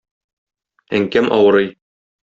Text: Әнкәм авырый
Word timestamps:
Әнкәм 1.01 1.31
авырый 1.39 1.73